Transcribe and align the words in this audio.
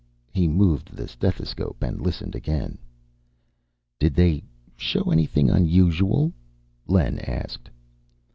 He 0.31 0.47
moved 0.47 0.95
the 0.95 1.07
stethoscope 1.07 1.83
and 1.83 2.01
listened 2.01 2.33
again. 2.33 2.79
"Did 3.99 4.15
they 4.15 4.41
show 4.75 5.11
anything 5.11 5.51
unusual?" 5.51 6.33
Len 6.87 7.19
asked. 7.19 7.69